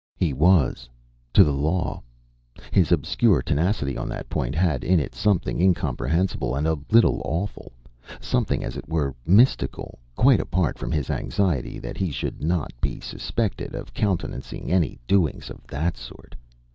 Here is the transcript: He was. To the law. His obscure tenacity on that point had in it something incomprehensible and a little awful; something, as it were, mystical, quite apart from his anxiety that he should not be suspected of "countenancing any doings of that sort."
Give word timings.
He 0.15 0.33
was. 0.33 0.89
To 1.33 1.43
the 1.43 1.53
law. 1.53 2.01
His 2.71 2.91
obscure 2.91 3.43
tenacity 3.43 3.95
on 3.95 4.09
that 4.09 4.29
point 4.29 4.55
had 4.55 4.83
in 4.83 4.99
it 4.99 5.13
something 5.13 5.61
incomprehensible 5.61 6.55
and 6.55 6.65
a 6.67 6.79
little 6.89 7.21
awful; 7.23 7.71
something, 8.19 8.63
as 8.63 8.75
it 8.75 8.89
were, 8.89 9.13
mystical, 9.27 9.99
quite 10.15 10.39
apart 10.39 10.79
from 10.79 10.91
his 10.91 11.11
anxiety 11.11 11.77
that 11.77 11.97
he 11.97 12.09
should 12.09 12.41
not 12.41 12.71
be 12.81 12.99
suspected 12.99 13.75
of 13.75 13.93
"countenancing 13.93 14.71
any 14.71 14.97
doings 15.07 15.51
of 15.51 15.67
that 15.67 15.97
sort." 15.97 16.33